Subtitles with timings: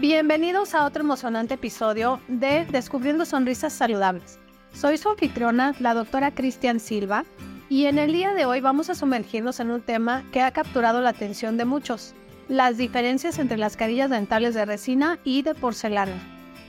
[0.00, 4.38] Bienvenidos a otro emocionante episodio de Descubriendo Sonrisas Saludables.
[4.72, 7.24] Soy su anfitriona, la doctora Cristian Silva,
[7.68, 11.00] y en el día de hoy vamos a sumergirnos en un tema que ha capturado
[11.00, 12.14] la atención de muchos,
[12.48, 16.14] las diferencias entre las carillas dentales de resina y de porcelana.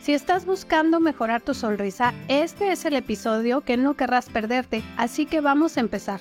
[0.02, 5.27] Si estás buscando mejorar tu sonrisa, este es el episodio que no querrás perderte, así
[5.27, 6.20] que vamos a empezar.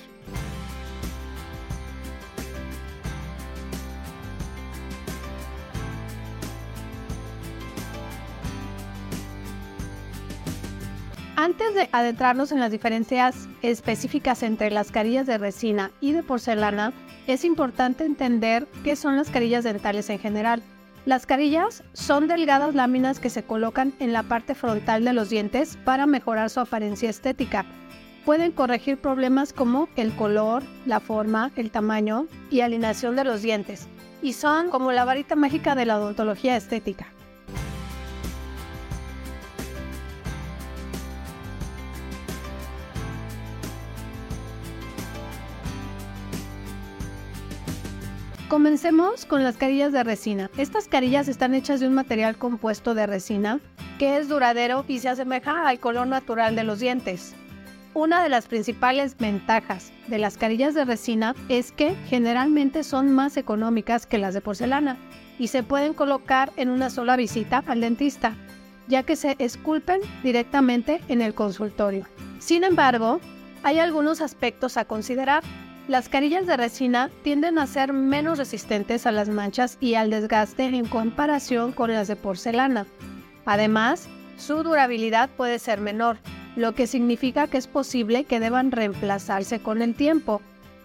[11.41, 16.91] Antes de adentrarnos en las diferencias específicas entre las carillas de resina y de porcelana,
[17.27, 20.61] es importante entender qué son las carillas dentales en general.
[21.05, 25.77] Las carillas son delgadas láminas que se colocan en la parte frontal de los dientes
[25.85, 27.65] para mejorar su apariencia estética.
[28.25, 33.87] Pueden corregir problemas como el color, la forma, el tamaño y alineación de los dientes,
[34.21, 37.13] y son como la varita mágica de la odontología estética.
[48.49, 50.49] Comencemos con las carillas de resina.
[50.57, 53.59] Estas carillas están hechas de un material compuesto de resina
[53.99, 57.35] que es duradero y se asemeja al color natural de los dientes.
[57.93, 63.37] Una de las principales ventajas de las carillas de resina es que generalmente son más
[63.37, 64.97] económicas que las de porcelana
[65.37, 68.33] y se pueden colocar en una sola visita al dentista,
[68.87, 72.07] ya que se esculpen directamente en el consultorio.
[72.39, 73.21] Sin embargo,
[73.61, 75.43] hay algunos aspectos a considerar.
[75.89, 80.65] Las carillas de resina tienden a ser menos resistentes a las manchas y al desgaste
[80.65, 82.85] en comparación con las de porcelana.
[83.43, 86.19] Además, su durabilidad puede ser menor,
[86.55, 90.43] lo que significa que es posible que deban reemplazarse con el tiempo.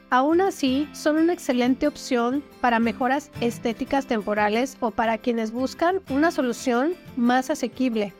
[0.08, 6.30] Aún así, son una excelente opción para mejoras estéticas temporales o para quienes buscan una
[6.30, 8.14] solución más asequible.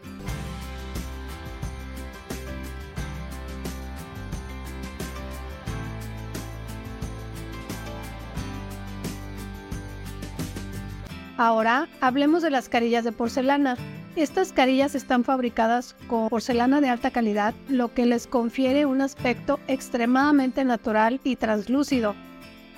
[11.36, 13.76] Ahora hablemos de las carillas de porcelana.
[14.14, 19.58] Estas carillas están fabricadas con porcelana de alta calidad, lo que les confiere un aspecto
[19.66, 22.14] extremadamente natural y translúcido.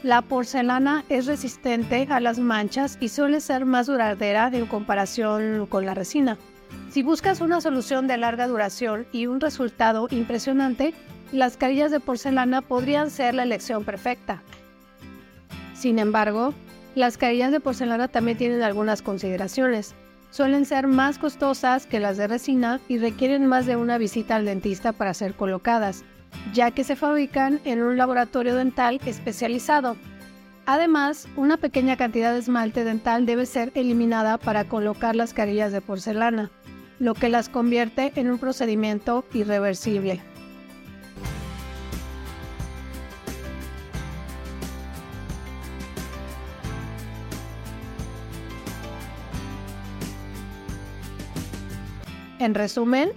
[0.02, 5.84] La porcelana es resistente a las manchas y suele ser más duradera en comparación con
[5.84, 6.38] la resina.
[6.90, 10.94] Si buscas una solución de larga duración y un resultado impresionante,
[11.32, 14.42] las carillas de porcelana podrían ser la elección perfecta.
[15.74, 16.54] Sin embargo,
[16.96, 19.94] las carillas de porcelana también tienen algunas consideraciones.
[20.30, 24.46] Suelen ser más costosas que las de resina y requieren más de una visita al
[24.46, 26.04] dentista para ser colocadas,
[26.54, 29.96] ya que se fabrican en un laboratorio dental especializado.
[30.64, 35.82] Además, una pequeña cantidad de esmalte dental debe ser eliminada para colocar las carillas de
[35.82, 36.50] porcelana,
[36.98, 40.22] lo que las convierte en un procedimiento irreversible.
[52.38, 53.10] En resumen,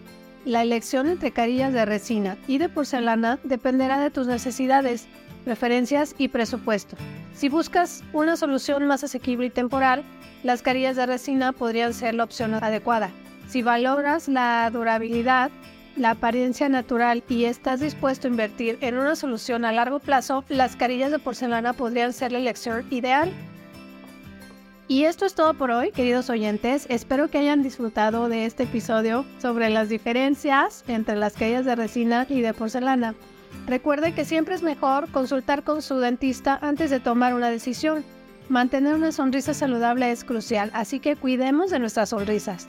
[0.45, 5.07] la elección entre carillas de resina y de porcelana dependerá de tus necesidades,
[5.43, 6.95] preferencias y presupuesto.
[7.33, 10.03] Si buscas una solución más asequible y temporal,
[10.43, 13.09] las carillas de resina podrían ser la opción adecuada.
[13.49, 15.51] Si valoras la durabilidad,
[15.97, 20.77] la apariencia natural y estás dispuesto a invertir en una solución a largo plazo, las
[20.77, 23.33] carillas de porcelana podrían ser la elección ideal.
[24.89, 26.87] Y esto es todo por hoy, queridos oyentes.
[26.89, 32.25] Espero que hayan disfrutado de este episodio sobre las diferencias entre las carillas de resina
[32.27, 33.13] y de porcelana.
[33.67, 38.03] Recuerde que siempre es mejor consultar con su dentista antes de tomar una decisión.
[38.49, 42.67] Mantener una sonrisa saludable es crucial, así que cuidemos de nuestras sonrisas.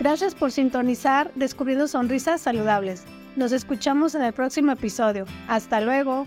[0.00, 3.04] Gracias por sintonizar Descubriendo Sonrisas Saludables.
[3.36, 5.26] Nos escuchamos en el próximo episodio.
[5.46, 6.24] Hasta luego.